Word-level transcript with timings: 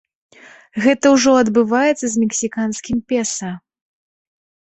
Гэта 0.83 1.05
ўжо 1.15 1.31
адбываецца 1.41 2.05
з 2.13 2.23
мексіканскім 2.23 2.97
песа. 3.13 3.49